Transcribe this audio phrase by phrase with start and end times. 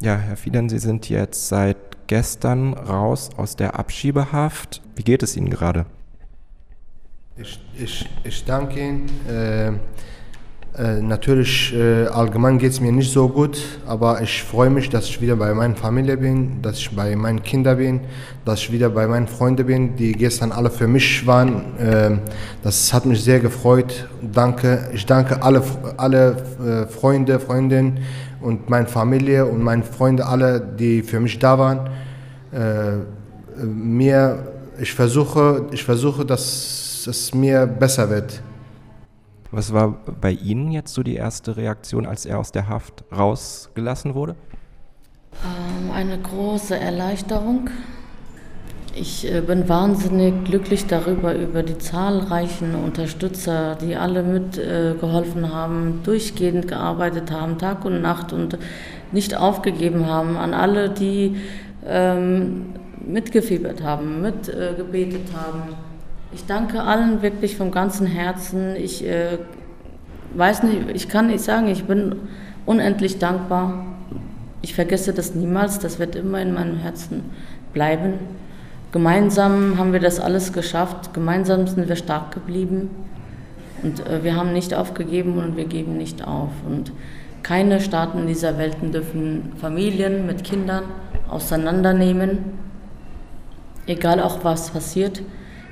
[0.00, 4.80] Ja, Herr Fiedern, Sie sind jetzt seit gestern raus aus der Abschiebehaft.
[4.94, 5.86] Wie geht es Ihnen gerade?
[7.36, 9.10] Ich, ich, ich danke Ihnen.
[9.28, 9.72] Äh,
[10.80, 13.58] äh, natürlich, äh, allgemein geht es mir nicht so gut,
[13.88, 17.42] aber ich freue mich, dass ich wieder bei meiner Familie bin, dass ich bei meinen
[17.42, 18.00] Kindern bin,
[18.44, 21.76] dass ich wieder bei meinen Freunden bin, die gestern alle für mich waren.
[21.78, 22.18] Äh,
[22.62, 24.08] das hat mich sehr gefreut.
[24.22, 24.90] Danke.
[24.94, 25.64] Ich danke alle,
[25.96, 27.98] alle äh, Freunde, Freundinnen
[28.40, 31.90] und meine Familie und meine Freunde, alle, die für mich da waren.
[32.52, 38.42] Äh, mir, ich versuche, ich versuche, dass es mir besser wird.
[39.50, 44.14] Was war bei Ihnen jetzt so die erste Reaktion, als er aus der Haft rausgelassen
[44.14, 44.36] wurde?
[45.42, 47.70] Ähm, eine große Erleichterung.
[48.94, 56.00] Ich äh, bin wahnsinnig glücklich darüber, über die zahlreichen Unterstützer, die alle mitgeholfen äh, haben,
[56.04, 58.58] durchgehend gearbeitet haben, Tag und Nacht und
[59.12, 60.36] nicht aufgegeben haben.
[60.36, 61.36] An alle, die
[61.86, 62.66] ähm,
[63.06, 65.62] mitgefiebert haben, mitgebetet äh, haben
[66.32, 68.76] ich danke allen wirklich vom ganzen Herzen.
[68.76, 69.38] Ich äh,
[70.34, 72.16] weiß nicht, ich kann nicht sagen, ich bin
[72.66, 73.86] unendlich dankbar.
[74.60, 77.30] Ich vergesse das niemals, das wird immer in meinem Herzen
[77.72, 78.14] bleiben.
[78.90, 82.88] Gemeinsam haben wir das alles geschafft, gemeinsam sind wir stark geblieben
[83.82, 86.50] und äh, wir haben nicht aufgegeben und wir geben nicht auf.
[86.66, 86.92] Und
[87.42, 90.84] keine Staaten dieser Welt dürfen Familien mit Kindern
[91.28, 92.38] auseinandernehmen,
[93.86, 95.20] egal auch was passiert.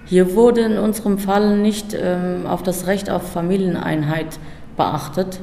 [0.05, 4.39] Hier wurde in unserem Fall nicht ähm, auf das Recht auf Familieneinheit
[4.77, 5.41] beachtet.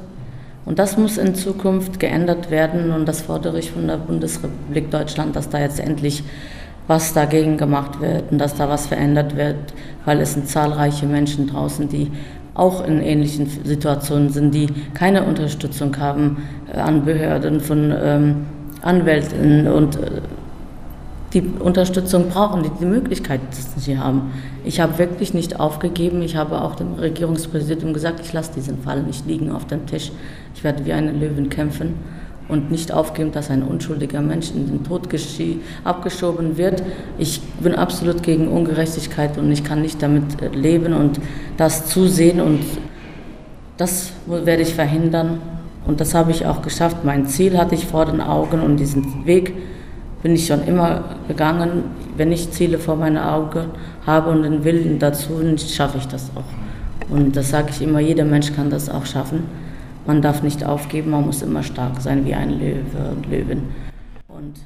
[0.66, 5.36] Und das muss in Zukunft geändert werden und das fordere ich von der Bundesrepublik Deutschland,
[5.36, 6.24] dass da jetzt endlich
[6.88, 9.56] was dagegen gemacht wird und dass da was verändert wird,
[10.06, 12.12] weil es sind zahlreiche Menschen draußen, die
[12.56, 18.36] auch in ähnlichen Situationen sind, die keine Unterstützung haben äh, an Behörden von ähm,
[18.82, 20.22] Anwälten und äh,
[21.34, 23.42] die Unterstützung brauchen, die die Möglichkeit
[23.76, 24.34] nicht haben.
[24.64, 26.22] Ich habe wirklich nicht aufgegeben.
[26.22, 30.12] Ich habe auch dem Regierungspräsidenten gesagt, ich lasse diesen Fall nicht liegen auf dem Tisch.
[30.54, 31.96] Ich werde wie eine Löwin kämpfen
[32.54, 35.10] und nicht aufgeben, dass ein unschuldiger Mensch in den Tod
[35.84, 36.84] abgeschoben wird.
[37.18, 41.20] Ich bin absolut gegen Ungerechtigkeit und ich kann nicht damit äh, leben und
[41.58, 42.60] das zusehen und
[43.78, 45.42] das werde ich verhindern.
[45.86, 47.04] Und das habe ich auch geschafft.
[47.04, 49.54] Mein Ziel hatte ich vor den Augen und diesen Weg
[50.22, 51.84] bin ich schon immer gegangen.
[52.16, 53.66] Wenn ich Ziele vor meinen Augen
[54.06, 57.12] habe und den Willen dazu, schaffe ich das auch.
[57.14, 59.44] Und das sage ich immer, jeder Mensch kann das auch schaffen.
[60.06, 63.74] Man darf nicht aufgeben, man muss immer stark sein wie ein Löwe und Löwin.
[64.28, 64.66] Und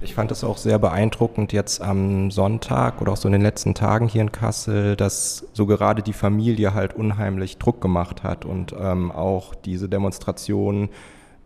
[0.00, 3.74] ich fand es auch sehr beeindruckend jetzt am Sonntag oder auch so in den letzten
[3.74, 8.74] Tagen hier in Kassel, dass so gerade die Familie halt unheimlich Druck gemacht hat und
[8.80, 10.88] ähm, auch diese Demonstrationen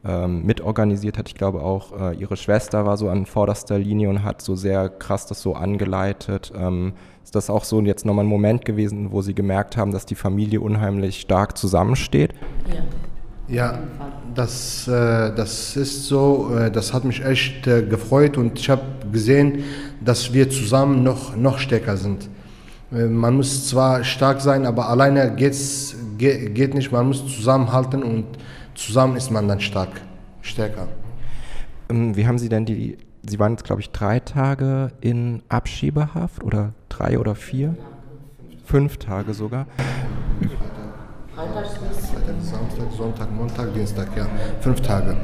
[0.05, 1.29] ähm, mitorganisiert hat.
[1.29, 4.89] Ich glaube auch, äh, ihre Schwester war so an vorderster Linie und hat so sehr
[4.89, 6.53] krass das so angeleitet.
[6.57, 6.93] Ähm,
[7.23, 10.17] ist das auch so jetzt nochmal ein Moment gewesen, wo Sie gemerkt haben, dass die
[10.17, 12.33] Familie unheimlich stark zusammensteht?
[12.69, 12.83] Ja.
[13.49, 13.81] Ja,
[14.35, 18.83] das, äh, das ist so, äh, das hat mich echt äh, gefreut und ich habe
[19.11, 19.65] gesehen,
[20.01, 22.31] dass wir zusammen noch, noch stärker sind.
[22.93, 28.03] Äh, man muss zwar stark sein, aber alleine geht's, geht, geht nicht, man muss zusammenhalten
[28.03, 28.25] und
[28.75, 30.01] zusammen ist man dann stark,
[30.41, 30.89] stärker.
[31.89, 36.43] Ähm, wie haben Sie denn die, Sie waren jetzt glaube ich drei Tage in Abschiebehaft
[36.43, 37.77] oder drei oder vier?
[38.65, 39.67] Fünf Tage sogar.
[41.35, 41.67] Freitag,
[42.41, 44.27] Samstag, Sonntag, Montag, Dienstag, ja.
[44.61, 45.17] Fünf Tage.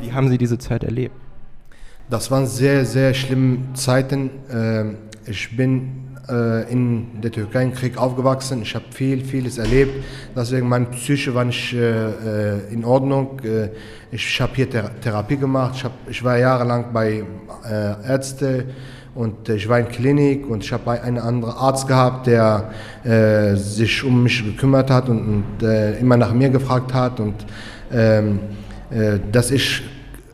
[0.00, 1.14] Wie haben Sie diese Zeit erlebt?
[2.08, 4.30] Das waren sehr, sehr schlimme Zeiten.
[4.50, 8.62] Ähm, ich bin äh, in der Türkei im Krieg aufgewachsen.
[8.62, 10.04] Ich habe viel, vieles erlebt.
[10.34, 13.40] Deswegen meine Psyche war nicht äh, äh in Ordnung.
[13.40, 13.70] Äh,
[14.12, 15.74] ich habe hier Thera Therapie gemacht.
[15.76, 17.24] Ich, hab, ich war jahrelang bei
[17.68, 18.64] äh, Ärzten
[19.14, 22.70] und ich war in Klinik und ich habe einen anderen Arzt gehabt, der
[23.04, 27.34] äh, sich um mich gekümmert hat und, und äh, immer nach mir gefragt hat und
[27.92, 28.38] ähm,
[28.90, 29.82] äh, dass ich,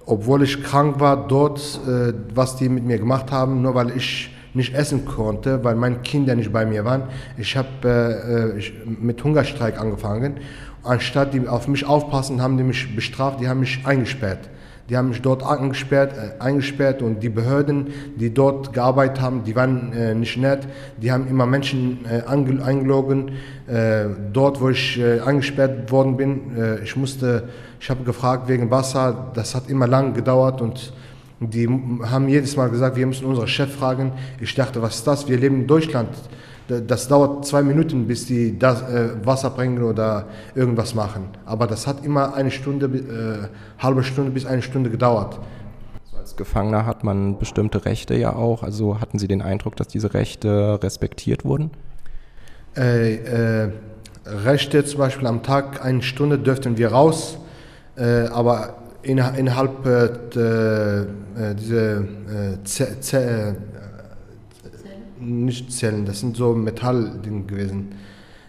[0.04, 4.35] obwohl ich krank war, dort, äh, was die mit mir gemacht haben, nur weil ich
[4.56, 7.04] nicht essen konnte, weil meine Kinder nicht bei mir waren.
[7.36, 10.38] Ich habe äh, äh mit Hungerstreik angefangen.
[10.82, 14.48] Anstatt die auf mich aufpassen, haben die mich bestraft, die haben mich eingesperrt.
[14.88, 19.54] Die haben mich dort eingesperrt, äh, eingesperrt und die Behörden, die dort gearbeitet haben, die
[19.54, 20.66] waren äh, nicht nett.
[21.02, 23.32] Die haben immer Menschen äh, eingelogen.
[23.66, 27.48] Äh, dort, wo ich äh, eingesperrt worden bin, ich musste,
[27.78, 29.32] ich habe gefragt wegen Wasser.
[29.34, 30.94] Das hat immer lang gedauert und
[31.40, 34.12] Die haben jedes Mal gesagt, wir müssen unseren Chef fragen.
[34.40, 35.28] Ich dachte, was ist das?
[35.28, 36.08] Wir leben in Deutschland.
[36.68, 41.28] Das dauert zwei Minuten, bis die das, äh, Wasser bringen oder irgendwas machen.
[41.44, 45.38] Aber das hat immer eine Stunde, äh, halbe Stunde bis eine Stunde gedauert.
[46.16, 48.64] Als Gefangener hat man bestimmte Rechte ja auch.
[48.64, 51.70] Also hatten Sie den Eindruck, dass diese Rechte respektiert wurden?
[52.76, 53.14] Äh,
[53.64, 53.70] äh
[54.26, 57.38] Rechte zum Beispiel am Tag eine Stunde dürften wir raus,
[57.96, 58.74] äh, aber
[59.06, 61.06] innerhalb äh,
[61.54, 63.54] diese äh,
[65.18, 67.94] nicht Zellen, das sind so Metalldinge gewesen.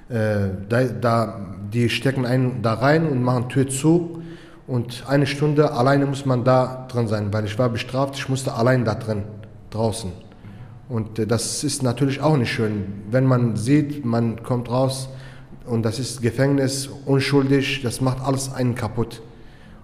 [0.09, 4.21] Äh, da, da, die stecken einen da rein und machen Tür zu
[4.67, 8.53] und eine Stunde alleine muss man da drin sein, weil ich war bestraft, ich musste
[8.53, 9.23] allein da drin,
[9.69, 10.11] draußen.
[10.89, 15.09] Und äh, das ist natürlich auch nicht schön, wenn man sieht, man kommt raus
[15.65, 19.21] und das ist Gefängnis, unschuldig, das macht alles einen kaputt.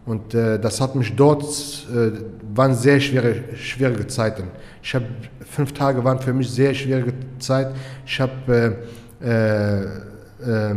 [0.05, 2.11] Und äh, das hat mich dort, äh,
[2.53, 4.43] waren sehr schwere, schwierige Zeiten.
[4.81, 5.05] Ich habe,
[5.49, 7.73] fünf Tage waren für mich sehr schwierige Zeit.
[8.05, 8.77] Ich habe,
[9.21, 10.75] äh, äh, äh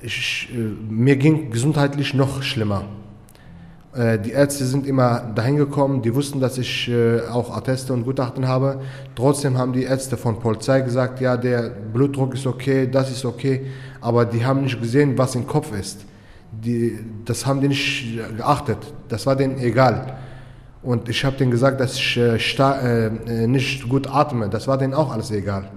[0.00, 2.84] ich, äh, mir ging gesundheitlich noch schlimmer.
[4.22, 6.92] Die Ärzte sind immer dahin gekommen, die wussten, dass ich
[7.32, 8.82] auch Atteste und Gutachten habe.
[9.14, 13.68] Trotzdem haben die Ärzte von Polizei gesagt, ja, der Blutdruck ist okay, das ist okay,
[14.02, 16.04] aber die haben nicht gesehen, was im Kopf ist
[16.64, 18.78] die, das haben die nicht geachtet.
[19.08, 20.16] Das war denen egal.
[20.82, 22.36] Und ich habe denen gesagt, dass ich äh,
[23.06, 24.48] äh, nicht gut atme.
[24.48, 25.68] Das war denen auch alles egal.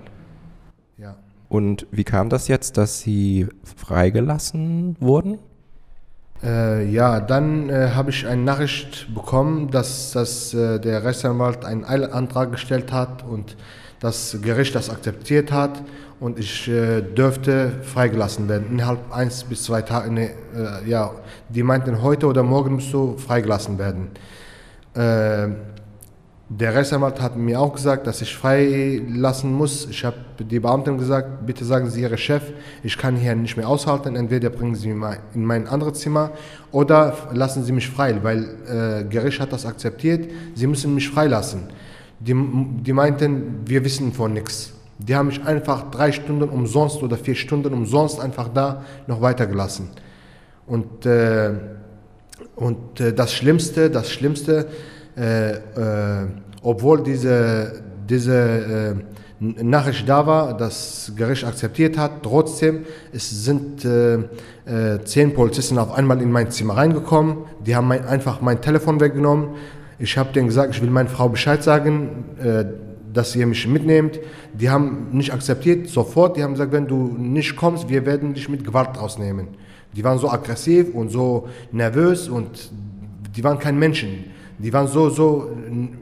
[0.98, 1.16] Ja.
[1.48, 5.40] Und wie kam das jetzt, dass Sie freigelassen wurden?
[6.44, 11.84] Äh, ja, dann äh, habe ich eine Nachricht bekommen, dass, dass äh, der Rechtsanwalt einen
[11.84, 13.58] Eilantrag gestellt hat und
[14.00, 15.84] das Gericht das akzeptiert hat
[16.20, 20.12] und ich äh, dürfte freigelassen werden innerhalb eins bis zwei Tage.
[20.12, 21.12] Ne, äh, ja,
[21.50, 24.08] die meinten, heute oder morgen musst du freigelassen werden.
[24.94, 25.50] Äh,
[26.52, 29.88] der Rechtsanwalt hat mir auch gesagt, dass ich freilassen muss.
[29.88, 32.42] Ich habe die Beamten gesagt, bitte sagen Sie Ihrem Chef,
[32.82, 34.16] ich kann hier nicht mehr aushalten.
[34.16, 36.32] Entweder bringen Sie mich in mein anderes Zimmer
[36.72, 40.32] oder lassen Sie mich frei, weil äh, Gericht hat das akzeptiert.
[40.56, 41.68] Sie müssen mich freilassen.
[42.20, 44.74] Die, die meinten, wir wissen von nichts.
[44.98, 49.90] Die haben mich einfach drei Stunden umsonst oder vier Stunden umsonst einfach da noch weitergelassen.
[50.68, 51.52] Und, äh,
[52.56, 54.68] und äh, das Schlimmste, das Schlimmste,
[55.18, 56.28] äh, äh
[56.62, 64.20] obwohl diese, diese äh, Nachricht da war, das Gericht akzeptiert hat, trotzdem es sind äh,
[65.06, 67.38] zehn Polizisten auf einmal in mein Zimmer reingekommen.
[67.66, 69.56] Die haben mein, einfach mein Telefon weggenommen.
[70.00, 72.26] Ich habe denen gesagt, ich will meiner Frau Bescheid sagen
[73.14, 74.20] dass ihr mich mitnehmt.
[74.54, 76.38] Die haben nicht akzeptiert, sofort.
[76.38, 79.48] Die haben gesagt, wenn du nicht kommst, wir werden dich mit Gewalt rausnehmen.
[79.96, 82.72] Die waren so aggressiv und so nervös und
[83.36, 84.26] die waren kein Menschen.
[84.58, 85.50] Die waren so, so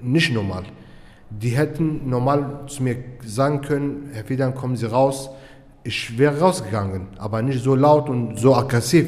[0.02, 0.64] nicht normal.
[1.30, 5.30] Die hätten normal zu mir sagen können, Herr Fidan, kommen Sie raus.
[5.84, 9.08] Ich wäre rausgegangen, aber nicht so laut und so aggressiv.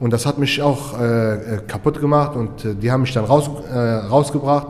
[0.00, 3.50] Und das hat mich auch äh, kaputt gemacht und äh, die haben mich dann raus,
[3.70, 4.68] äh, rausgebracht.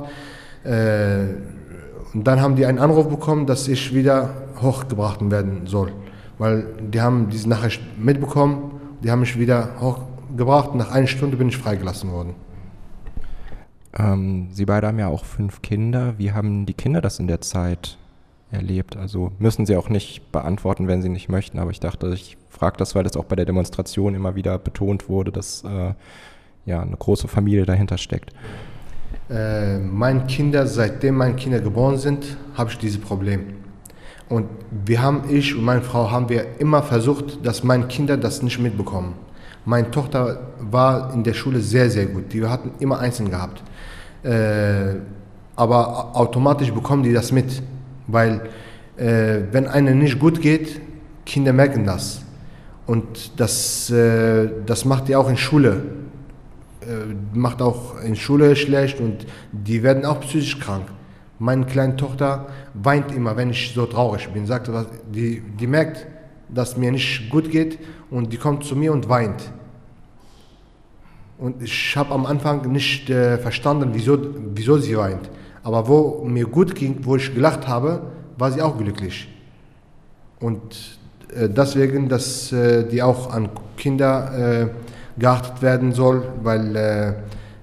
[0.64, 1.26] Äh,
[2.14, 4.30] und dann haben die einen Anruf bekommen, dass ich wieder
[4.62, 5.92] hochgebracht werden soll.
[6.38, 10.74] Weil die haben diese Nachricht mitbekommen, die haben mich wieder hochgebracht.
[10.74, 12.34] Nach einer Stunde bin ich freigelassen worden.
[13.96, 16.14] Ähm, Sie beide haben ja auch fünf Kinder.
[16.16, 17.98] Wie haben die Kinder das in der Zeit
[18.50, 18.96] erlebt?
[18.96, 21.58] Also müssen Sie auch nicht beantworten, wenn Sie nicht möchten.
[21.58, 25.08] Aber ich dachte, ich frage das, weil das auch bei der Demonstration immer wieder betont
[25.08, 25.94] wurde, dass äh,
[26.66, 28.32] ja eine große Familie dahinter steckt.
[29.30, 33.54] Äh, meine Kinder, seitdem meine Kinder geboren sind, habe ich dieses Problem.
[34.28, 34.46] Und
[34.84, 38.58] wir haben, ich und meine Frau, haben wir immer versucht, dass meine Kinder das nicht
[38.58, 39.14] mitbekommen.
[39.64, 42.32] Meine Tochter war in der Schule sehr, sehr gut.
[42.32, 43.62] Die hatten immer Einzeln gehabt.
[44.22, 44.96] Äh,
[45.56, 47.62] aber automatisch bekommen die das mit.
[48.06, 48.42] Weil
[48.96, 50.80] äh, wenn einem nicht gut geht,
[51.24, 52.22] Kinder merken das.
[52.88, 55.82] Und das, äh, das macht die auch in Schule.
[56.80, 60.86] Äh, macht auch in Schule schlecht und die werden auch psychisch krank.
[61.38, 64.46] Meine kleine Tochter weint immer, wenn ich so traurig bin.
[64.46, 64.70] Sagt,
[65.12, 66.06] die, die merkt,
[66.48, 67.78] dass mir nicht gut geht
[68.10, 69.52] und die kommt zu mir und weint.
[71.36, 74.18] Und ich habe am Anfang nicht äh, verstanden, wieso,
[74.54, 75.28] wieso sie weint.
[75.62, 78.00] Aber wo mir gut ging, wo ich gelacht habe,
[78.38, 79.28] war sie auch glücklich.
[80.40, 80.98] Und
[81.48, 84.66] deswegen, dass äh, die auch an Kinder äh,
[85.18, 87.08] geachtet werden soll, weil äh,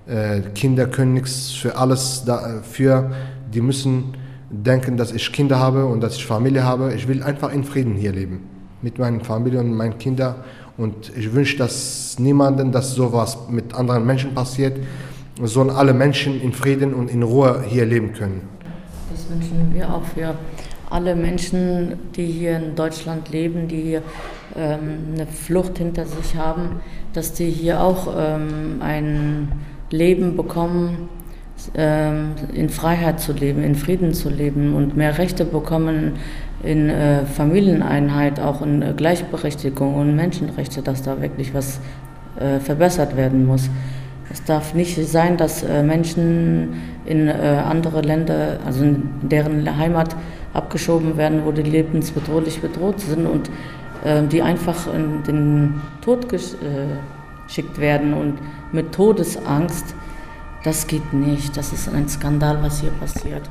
[0.07, 3.11] äh, Kinder können nichts für alles dafür.
[3.53, 4.15] Die müssen
[4.49, 6.93] denken, dass ich Kinder habe und dass ich Familie habe.
[6.93, 8.41] Ich will einfach in Frieden hier leben
[8.81, 10.35] mit meiner Familie und meinen Kindern.
[10.77, 14.77] Und ich wünsche, dass niemandem, dass sowas mit anderen Menschen passiert.
[15.41, 18.41] sollen alle Menschen in Frieden und in Ruhe hier leben können.
[19.11, 20.35] Das wünschen wir auch für
[20.95, 24.01] alle Menschen, die hier in Deutschland leben, die hier
[24.55, 26.79] ähm, eine Flucht hinter sich haben,
[27.11, 29.51] dass die hier auch ähm, ein
[29.89, 31.09] Leben bekommen,
[31.75, 36.13] ähm, in Freiheit zu leben, in Frieden zu leben und mehr Rechte bekommen
[36.63, 41.81] in äh, Familieneinheit, auch in äh, Gleichberechtigung und Menschenrechte, dass da wirklich was
[42.39, 43.69] äh, verbessert werden muss.
[44.31, 50.15] Es darf nicht sein, dass äh, Menschen in äh, andere Länder, also in deren Heimat
[50.53, 53.49] abgeschoben werden, wo die lebensbedrohlich bedroht sind und
[54.03, 58.39] äh, die einfach in den Tod geschickt werden und
[58.71, 59.95] mit Todesangst.
[60.63, 61.55] Das geht nicht.
[61.55, 63.43] Das ist ein Skandal, was hier passiert.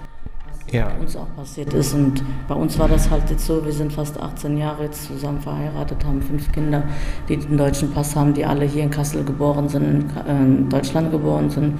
[0.74, 0.94] Was ja.
[0.94, 1.94] bei uns auch passiert ist.
[1.94, 5.40] Und bei uns war das halt jetzt so, wir sind fast 18 Jahre jetzt zusammen
[5.40, 6.82] verheiratet, haben fünf Kinder,
[7.28, 11.50] die den deutschen Pass haben, die alle hier in Kassel geboren sind, in Deutschland geboren
[11.50, 11.78] sind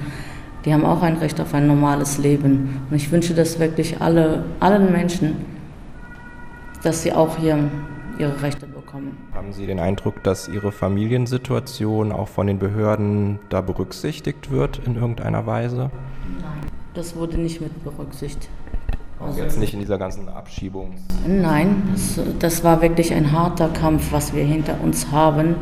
[0.65, 2.81] die haben auch ein Recht auf ein normales Leben.
[2.89, 5.37] Und ich wünsche das wirklich alle, allen Menschen,
[6.83, 7.69] dass sie auch hier
[8.17, 9.15] ihre Rechte bekommen.
[9.33, 14.95] Haben Sie den Eindruck, dass Ihre Familiensituation auch von den Behörden da berücksichtigt wird in
[14.95, 15.91] irgendeiner Weise?
[16.41, 18.49] Nein, das wurde nicht mit berücksichtigt.
[19.19, 20.93] Also jetzt nicht in dieser ganzen Abschiebung?
[21.25, 21.83] Nein,
[22.39, 25.55] das, war wirklich ein harter Kampf, was wir hinter uns haben.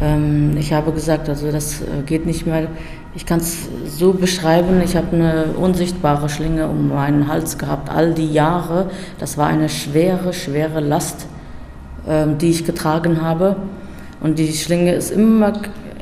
[0.00, 2.68] Ähm, ich habe gesagt, also das äh, geht nicht mehr.
[3.14, 8.14] Ich kann es so beschreiben, ich habe eine unsichtbare Schlinge um meinen Hals gehabt, all
[8.14, 8.90] die Jahre.
[9.18, 11.26] Das war eine schwere, schwere Last,
[12.06, 13.56] ähm, die ich getragen habe.
[14.20, 15.52] Und die Schlinge ist immer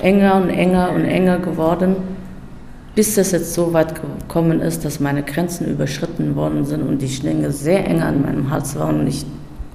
[0.01, 1.97] enger und enger und enger geworden,
[2.97, 7.11] bis es jetzt so weit gekommen ist, dass meine Grenzen überschritten worden sind und die
[7.11, 9.25] Schlinge sehr eng an meinem Hals war und ich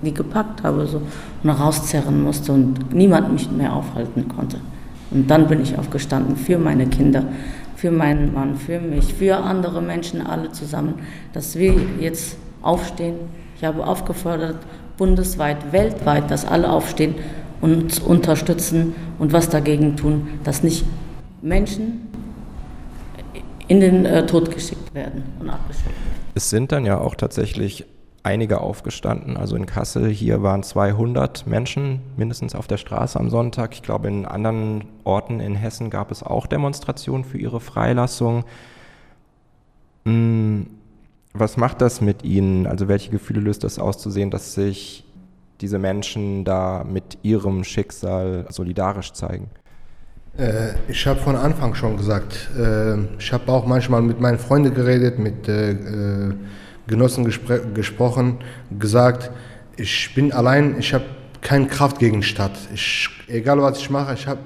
[0.01, 0.99] die gepackt habe so,
[1.43, 4.57] und rauszerren musste und niemand mich mehr aufhalten konnte.
[5.11, 7.25] Und dann bin ich aufgestanden für meine Kinder,
[7.75, 10.95] für meinen Mann, für mich, für andere Menschen, alle zusammen,
[11.33, 13.15] dass wir jetzt aufstehen.
[13.55, 14.57] Ich habe aufgefordert,
[14.97, 17.13] bundesweit, weltweit, dass alle aufstehen
[17.61, 20.83] und uns unterstützen und was dagegen tun, dass nicht
[21.43, 22.10] Menschen
[23.71, 26.19] in den äh, Tod geschickt werden und abgeschickt werden.
[26.35, 27.85] Es sind dann ja auch tatsächlich
[28.21, 29.37] einige aufgestanden.
[29.37, 33.73] Also in Kassel hier waren 200 Menschen mindestens auf der Straße am Sonntag.
[33.73, 38.43] Ich glaube, in anderen Orten in Hessen gab es auch Demonstrationen für ihre Freilassung.
[40.03, 40.67] Hm,
[41.31, 42.67] was macht das mit Ihnen?
[42.67, 45.05] Also welche Gefühle löst das aus, zu sehen, dass sich
[45.61, 49.49] diese Menschen da mit ihrem Schicksal solidarisch zeigen?
[50.37, 54.73] Äh, ich habe von Anfang schon gesagt, äh, ich habe auch manchmal mit meinen Freunden
[54.73, 55.75] geredet, mit äh,
[56.87, 58.39] Genossen gespr gesprochen,
[58.79, 59.31] gesagt,
[59.77, 61.05] ich bin allein, ich habe
[61.41, 62.57] keine Kraft gegen Stadt.
[62.73, 64.39] Ich, egal was ich mache, ich habe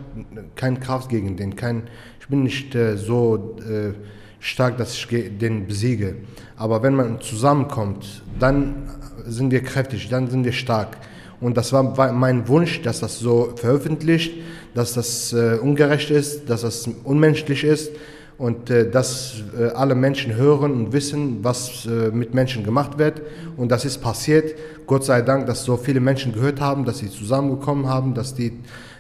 [0.56, 1.56] keine Kraft gegen den.
[1.56, 1.84] Kein,
[2.20, 3.94] ich bin nicht äh, so äh,
[4.40, 5.08] stark, dass ich
[5.40, 6.16] den besiege.
[6.56, 8.90] Aber wenn man zusammenkommt, dann
[9.26, 10.98] sind wir kräftig, dann sind wir stark.
[11.46, 14.34] Und das war mein Wunsch, dass das so veröffentlicht,
[14.74, 17.92] dass das äh, ungerecht ist, dass das unmenschlich ist
[18.40, 23.22] und äh, dass äh, alle Menschen hören und wissen, was äh, mit Menschen gemacht wird.
[23.58, 24.56] Und das ist passiert.
[24.88, 28.54] Gott sei Dank, dass so viele Menschen gehört haben, dass sie zusammengekommen haben, dass die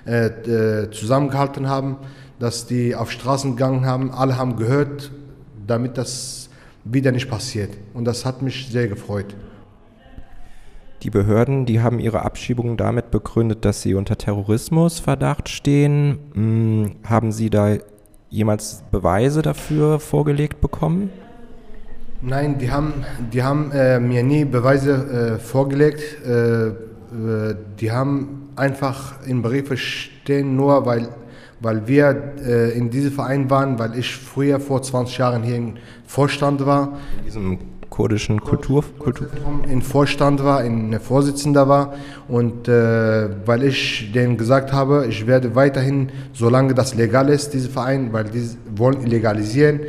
[0.06, 1.98] äh, äh, zusammengehalten haben,
[2.38, 4.12] dass die auf Straßen gegangen haben.
[4.12, 5.10] Alle haben gehört,
[5.66, 6.50] damit das
[6.84, 7.72] wieder nicht passiert.
[7.96, 9.34] Und das hat mich sehr gefreut.
[11.05, 16.17] Die Behörden, die haben ihre Abschiebungen damit begründet, dass sie unter Terrorismusverdacht stehen.
[16.33, 17.75] Hm, haben Sie da
[18.31, 21.12] jemals Beweise dafür vorgelegt bekommen?
[22.24, 26.01] Nein, die haben, die haben äh, mir nie Beweise äh, vorgelegt.
[26.25, 26.74] Äh, äh
[27.79, 31.09] die haben einfach in Briefe stehen, nur weil,
[31.59, 35.75] weil wir äh, in diesem Verein waren, weil ich früher vor 20 Jahren hier im
[36.07, 36.97] Vorstand war.
[37.19, 37.59] In diesem
[37.89, 39.27] kurdischen Kultur, Kultur.
[39.70, 41.94] In Vorstand war, in Vorsitzender war.
[42.27, 47.70] Und äh, weil ich denen gesagt habe, ich werde weiterhin, solange das legal ist, diese
[47.70, 49.82] Verein, weil die wollen legalisieren,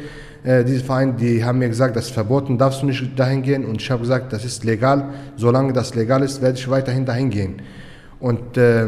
[0.44, 3.64] äh, diese Verein, die haben mir gesagt, das ist verboten, darfst du nicht dahin gehen.
[3.64, 7.30] Und ich habe gesagt, das ist legal, solange das legal ist, werde ich weiterhin dahin
[7.30, 7.62] gehen.
[8.20, 8.86] Und äh,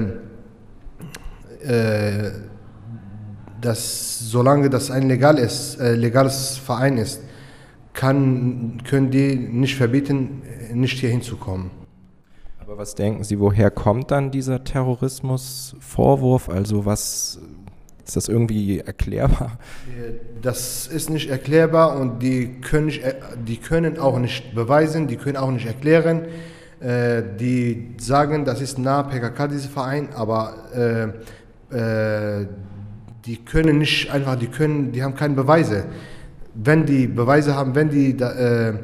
[1.65, 2.31] äh,
[3.61, 7.21] das, solange das ein legal ist, äh, legales Verein ist,
[7.99, 11.73] kann, können die nicht verbieten, nicht hier hinzukommen.
[12.61, 16.49] Aber was denken Sie, woher kommt dann dieser Terrorismusvorwurf?
[16.49, 17.40] Also was
[18.07, 19.59] ist das irgendwie erklärbar?
[20.43, 23.02] Das ist nicht erklärbar und die können, nicht,
[23.49, 26.26] die können auch nicht beweisen, die können auch nicht erklären.
[26.78, 30.55] Äh, die sagen, das ist nah PKK, dieser Verein, aber
[31.73, 32.47] äh, äh,
[33.26, 35.87] die können nicht einfach, die können, die haben keine Beweise.
[36.61, 38.75] Wenn die Beweise haben, wenn die da, äh,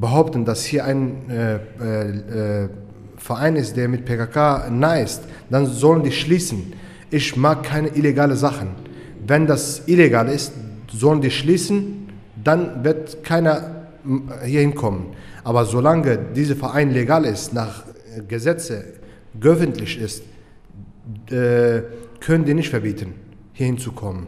[0.00, 2.68] behaupten, dass hier ein äh, äh,
[3.16, 6.72] Verein ist, der mit PKK nahe ist, dann sollen die schließen.
[7.10, 8.70] Ich mag keine illegale Sachen.
[9.26, 10.52] Wenn das illegal ist,
[10.90, 12.08] sollen die schließen,
[12.42, 13.86] dann wird keiner
[14.44, 15.06] hier hinkommen.
[15.44, 17.84] Aber solange dieser Verein legal ist, nach
[18.26, 18.84] Gesetze
[19.40, 20.22] öffentlich ist,
[21.30, 21.82] äh,
[22.20, 23.14] können die nicht verbieten,
[23.52, 24.26] hier hinzukommen.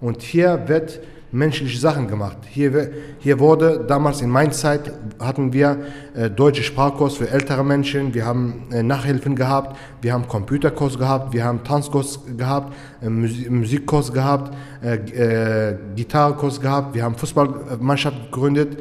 [0.00, 2.38] Und hier wird menschliche Sachen gemacht.
[2.48, 5.78] Hier, hier wurde damals in meiner Zeit hatten wir
[6.14, 11.34] äh, deutsche Sprachkurs für ältere Menschen, wir haben äh, Nachhilfen gehabt, wir haben Computerkurs gehabt,
[11.34, 18.78] wir haben Tanzkurs gehabt, äh, Musikkurs gehabt, äh, äh, Gitarrekurs gehabt, wir haben Fußballmannschaft gegründet.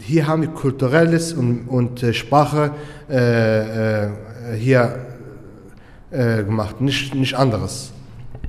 [0.00, 2.72] Hier haben wir kulturelles und, und äh, Sprache
[4.58, 5.06] hier
[6.10, 7.92] gemacht, nicht, nicht anderes.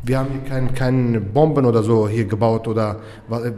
[0.08, 3.02] Wir haben hier keine kein Bomben oder so hier gebaut oder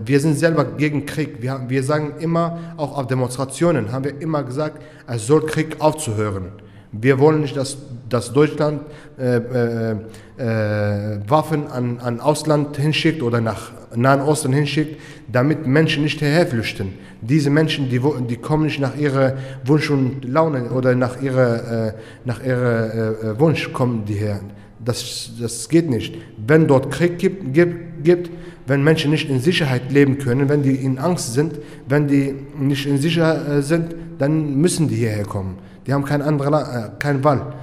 [0.03, 1.43] wir sind selber gegen Krieg.
[1.43, 6.53] Wir, wir sagen immer, auch auf Demonstrationen haben wir immer gesagt, es soll Krieg aufzuhören.
[6.91, 7.77] Wir wollen nicht, dass,
[8.09, 8.81] dass Deutschland
[9.19, 9.91] äh, äh,
[10.37, 14.99] äh, Waffen an, an Ausland hinschickt oder nach Nahen Osten hinschickt,
[15.31, 16.95] damit Menschen nicht hierher flüchten.
[17.21, 19.33] Diese Menschen, die, die kommen nicht nach ihrer
[19.65, 21.93] Wunsch und Laune oder nach ihrer, äh,
[22.25, 24.39] nach ihrer äh, Wunsch kommen die her.
[24.83, 26.15] Das, das geht nicht.
[26.37, 28.29] Wenn dort Krieg gibt, gibt, gibt,
[28.65, 32.85] wenn Menschen nicht in Sicherheit leben können, wenn die in Angst sind, wenn die nicht
[32.85, 35.57] in Sicherheit äh, sind, dann müssen die hierher kommen.
[35.85, 37.53] Die haben keine andere, äh, keine Wahl.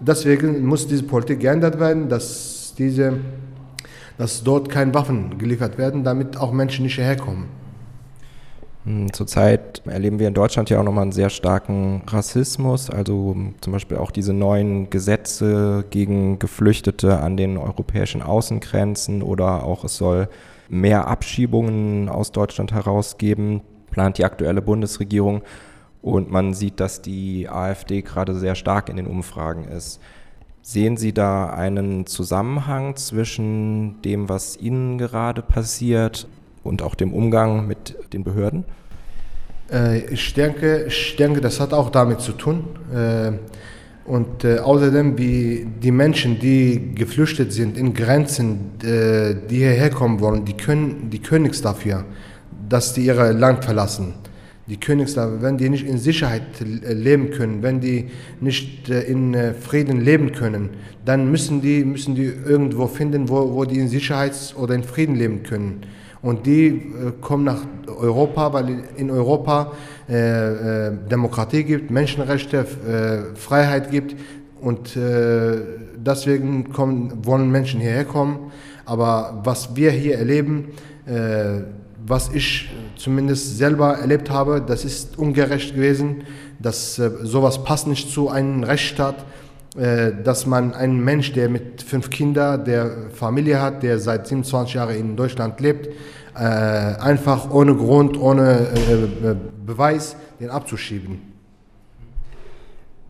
[0.00, 3.14] Deswegen muss diese Politik geändert werden, dass, diese,
[4.16, 7.48] dass dort keine Waffen geliefert werden, damit auch Menschen nicht hierher kommen.
[8.84, 13.72] Hm, zurzeit erleben wir in Deutschland ja auch nochmal einen sehr starken Rassismus, also zum
[13.72, 20.28] Beispiel auch diese neuen Gesetze gegen Geflüchtete an den europäischen Außengrenzen oder auch es soll
[20.68, 25.42] mehr Abschiebungen aus Deutschland herausgeben, plant die aktuelle Bundesregierung.
[26.00, 30.00] Und man sieht, dass die AfD gerade sehr stark in den Umfragen ist.
[30.62, 36.28] Sehen Sie da einen Zusammenhang zwischen dem, was Ihnen gerade passiert
[36.68, 38.64] und auch dem Umgang mit den Behörden?
[39.72, 42.64] Äh, ich, denke, ich denke, das hat auch damit zu tun.
[42.94, 43.32] Äh,
[44.04, 50.46] und äh, außerdem, wie die Menschen, die geflüchtet sind in Grenzen, die hierher kommen wollen,
[50.46, 52.06] die können, die nichts dafür,
[52.70, 54.14] dass die ihr Land verlassen.
[54.66, 58.08] Die dafür, wenn die nicht in Sicherheit leben können, wenn die
[58.40, 60.70] nicht in Frieden leben können,
[61.04, 65.16] dann müssen die, müssen die irgendwo finden, wo, wo die in Sicherheit oder in Frieden
[65.16, 65.82] leben können.
[66.20, 69.72] Und die äh, kommen nach Europa, weil in Europa
[70.08, 74.16] äh, äh, Demokratie gibt, Menschenrechte, äh, Freiheit gibt.
[74.60, 75.58] Und äh,
[75.96, 78.50] deswegen kommen, wollen Menschen hierher kommen.
[78.84, 80.68] Aber was wir hier erleben,
[82.06, 86.24] was ich zumindest selber erlebt habe, das ist ungerecht gewesen.
[86.58, 89.26] Das, sowas passt nicht zu einem Rechtsstaat
[89.76, 94.96] dass man einen Mensch, der mit fünf Kindern, der Familie hat, der seit 27 Jahren
[94.96, 95.88] in Deutschland lebt,
[96.34, 99.34] äh, einfach ohne Grund, ohne äh,
[99.66, 101.20] Beweis den abzuschieben.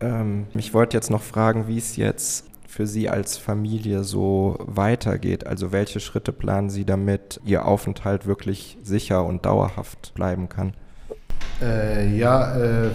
[0.00, 5.46] Ähm, ich wollte jetzt noch fragen, wie es jetzt für Sie als Familie so weitergeht.
[5.46, 10.74] Also welche Schritte planen Sie, damit Ihr Aufenthalt wirklich sicher und dauerhaft bleiben kann?
[11.60, 12.90] Äh, ja, äh,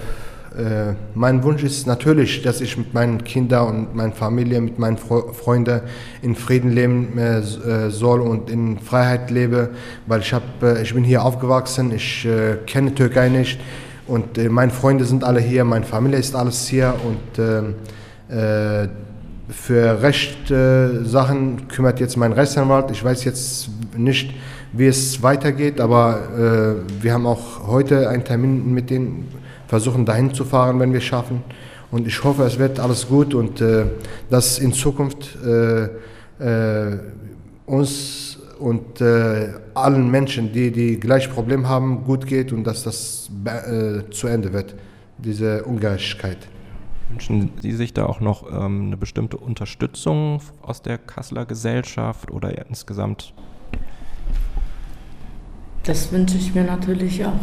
[0.58, 4.98] äh, mein Wunsch ist natürlich, dass ich mit meinen Kindern und meiner Familie, mit meinen
[4.98, 5.82] Fre Freunden
[6.22, 9.70] in Frieden leben äh, äh, soll und in Freiheit lebe,
[10.06, 13.60] weil ich, hab, äh, ich bin hier aufgewachsen, ich äh, kenne Türkei nicht
[14.06, 17.76] und meine Freunde sind alle hier, meine Familie ist alles hier und ähm,
[19.50, 22.92] für Rechtssachen kümmert jetzt mein Rechtsanwalt.
[22.92, 24.34] Ich weiß jetzt nicht,
[24.74, 29.30] wie es weitergeht, aber wir haben auch heute einen Termin mit denen
[29.68, 31.44] versuchen dahin zu fahren, wenn wir es schaffen.
[31.92, 33.86] Und ich hoffe, es wird alles gut und äh,
[34.30, 35.84] dass in Zukunft äh,
[36.40, 37.00] äh,
[37.66, 43.30] uns und äh, allen Menschen, die die gleiche Problem haben, gut geht und dass das
[43.46, 44.74] äh, zu Ende wird,
[45.18, 46.38] diese Ungerechtigkeit.
[47.10, 52.68] Wünschen Sie sich da auch noch ähm, eine bestimmte Unterstützung aus der Kasseler Gesellschaft oder
[52.68, 53.34] insgesamt?
[55.84, 57.34] Das wünsche ich mir natürlich auch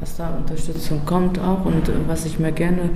[0.00, 1.64] dass da Unterstützung kommt auch.
[1.64, 2.90] Und äh, was ich mir gerne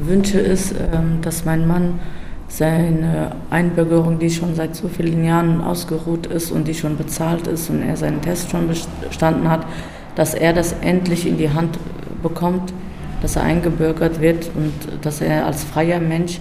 [0.00, 2.00] wünsche, ist, ähm, dass mein Mann
[2.48, 7.68] seine Einbürgerung, die schon seit so vielen Jahren ausgeruht ist und die schon bezahlt ist
[7.68, 9.66] und er seinen Test schon bestanden hat,
[10.14, 11.78] dass er das endlich in die Hand
[12.22, 12.72] bekommt,
[13.20, 16.40] dass er eingebürgert wird und dass er als freier Mensch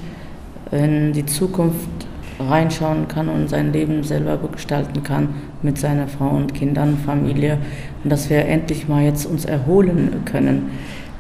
[0.71, 1.89] in die Zukunft
[2.39, 5.30] reinschauen kann und sein Leben selber gestalten kann
[5.62, 7.58] mit seiner Frau und Kindern, Familie
[8.04, 10.70] und dass wir endlich mal jetzt uns erholen können.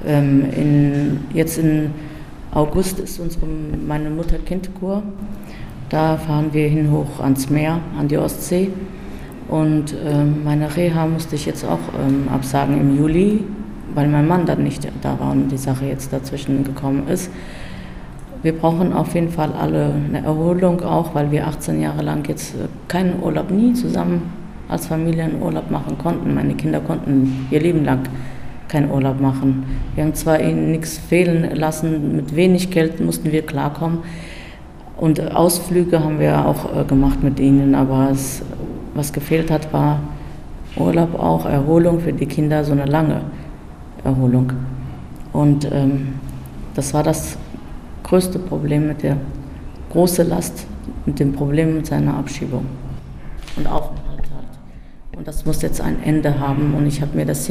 [0.05, 1.91] Ähm, in, jetzt im
[2.51, 5.03] August ist unsere meine Mutter-Kind-Kur.
[5.89, 8.69] Da fahren wir hin hoch ans Meer, an die Ostsee.
[9.47, 13.43] Und ähm, meine Reha musste ich jetzt auch ähm, absagen im Juli,
[13.95, 17.31] weil mein Mann dann nicht da war und die Sache jetzt dazwischen gekommen ist.
[18.43, 22.53] Wir brauchen auf jeden Fall alle eine Erholung auch, weil wir 18 Jahre lang jetzt
[22.55, 24.21] äh, keinen Urlaub nie zusammen
[24.69, 26.33] als Familie einen Urlaub machen konnten.
[26.35, 28.01] Meine Kinder konnten ihr Leben lang
[28.67, 29.65] keinen Urlaub machen.
[29.95, 33.99] Wir haben zwar ihnen nichts fehlen lassen, mit wenig Geld mussten wir klarkommen.
[34.97, 38.43] Und Ausflüge haben wir auch äh, gemacht mit ihnen, aber es,
[38.93, 39.99] was gefehlt hat, war
[40.75, 43.21] Urlaub auch, Erholung für die Kinder, so eine lange
[44.03, 44.53] Erholung.
[45.33, 46.13] Und ähm,
[46.75, 47.37] das war das
[48.07, 49.17] größte Problem mit der
[49.91, 50.65] große Last,
[51.05, 52.65] mit dem Problem mit seiner Abschiebung
[53.57, 55.17] und Aufenthalt halt.
[55.17, 57.49] Und das muss jetzt ein Ende haben und ich habe mir das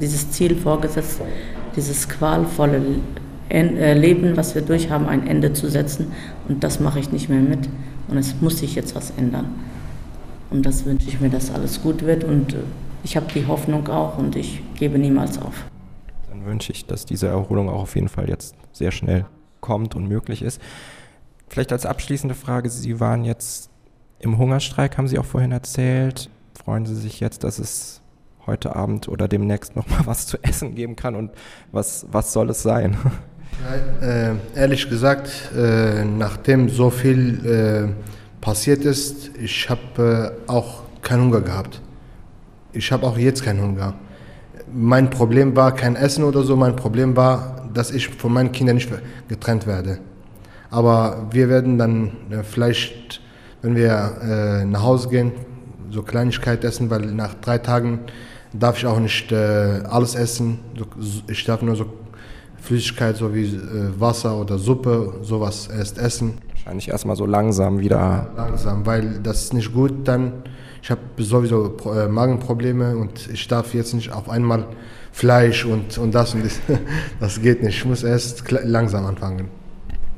[0.00, 1.20] dieses Ziel vorgesetzt,
[1.74, 2.82] dieses qualvolle
[3.48, 6.12] äh, Leben, was wir durchhaben, ein Ende zu setzen
[6.48, 7.68] und das mache ich nicht mehr mit
[8.08, 9.46] und es muss sich jetzt was ändern.
[10.50, 12.58] Und das wünsche ich mir, dass alles gut wird und äh,
[13.04, 15.64] ich habe die Hoffnung auch und ich gebe niemals auf.
[16.28, 19.24] Dann wünsche ich, dass diese Erholung auch auf jeden Fall jetzt sehr schnell
[19.62, 20.60] kommt und möglich ist.
[21.48, 23.70] Vielleicht als abschließende Frage, Sie waren jetzt
[24.18, 26.28] im Hungerstreik, haben Sie auch vorhin erzählt.
[26.62, 28.02] Freuen Sie sich jetzt, dass es
[28.46, 31.30] heute Abend oder demnächst noch mal was zu essen geben kann und
[31.70, 32.98] was, was soll es sein?
[34.00, 40.82] Ja, äh, ehrlich gesagt, äh, nachdem so viel äh, passiert ist, ich habe äh, auch
[41.02, 41.80] keinen Hunger gehabt.
[42.72, 43.94] Ich habe auch jetzt keinen Hunger.
[44.72, 48.76] Mein Problem war kein Essen oder so, mein Problem war dass ich von meinen Kindern
[48.76, 48.90] nicht
[49.28, 49.98] getrennt werde.
[50.72, 53.20] Aber wir werden dann äh, vielleicht,
[53.60, 55.32] wenn wir äh, nach Hause gehen,
[55.90, 58.00] so Kleinigkeit essen, weil nach drei Tagen
[58.54, 60.60] darf ich auch nicht äh, alles essen.
[61.28, 61.84] Ich darf nur so
[62.56, 63.60] Flüssigkeit, so wie
[63.98, 66.38] Wasser oder Suppe, sowas erst essen.
[66.48, 68.30] Wahrscheinlich erstmal so langsam wieder.
[68.36, 70.06] Langsam, weil das ist nicht gut.
[70.06, 70.44] Dann,
[70.80, 71.76] ich habe sowieso
[72.08, 74.66] Magenprobleme und ich darf jetzt nicht auf einmal
[75.12, 76.60] Fleisch und, und das und das.
[77.20, 77.78] Das geht nicht.
[77.78, 79.48] Ich muss erst langsam anfangen.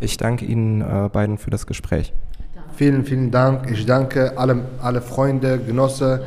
[0.01, 2.13] Ich danke Ihnen äh, beiden für das Gespräch.
[2.77, 3.71] Vielen, vielen Dank.
[3.71, 6.25] Ich danke alle, alle Freunde, Genosse,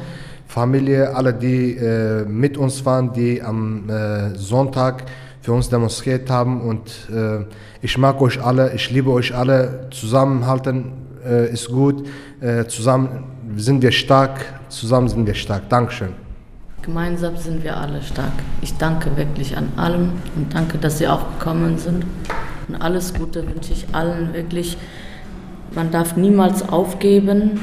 [0.47, 5.03] Familie, alle, die äh, mit uns waren, die am äh, Sonntag
[5.41, 6.62] für uns demonstriert haben.
[6.62, 7.45] Und äh,
[7.82, 9.88] ich mag euch alle, ich liebe euch alle.
[9.91, 10.91] Zusammenhalten
[11.25, 12.08] äh, ist gut.
[12.39, 13.23] Äh, zusammen
[13.58, 14.39] sind wir stark.
[14.69, 15.69] Zusammen sind wir stark.
[15.69, 16.27] Dankeschön.
[16.82, 18.32] Gemeinsam sind wir alle stark.
[18.62, 22.06] Ich danke wirklich an allem und danke, dass Sie auch gekommen sind.
[22.68, 24.78] Und alles Gute wünsche ich allen wirklich.
[25.74, 27.60] Man darf niemals aufgeben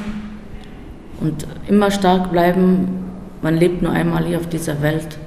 [1.21, 3.05] und immer stark bleiben.
[3.41, 5.19] Man lebt nur einmal hier auf dieser Welt.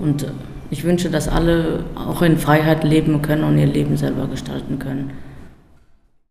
[0.00, 0.26] Und
[0.70, 5.10] ich wünsche, dass alle auch in Freiheit leben können und ihr Leben selber gestalten können.